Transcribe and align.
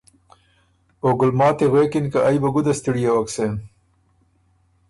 او 1.03 1.09
ګلماتی 1.19 1.65
غوېکِن 1.71 2.05
که 2.11 2.19
ائ 2.27 2.37
بُو 2.41 2.49
ګده 2.55 2.73
ستِړيېوک 2.79 3.27
سېن، 3.35 3.53